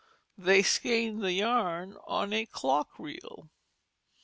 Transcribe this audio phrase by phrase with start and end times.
[0.35, 3.51] They skeined the yarn on a clock reel.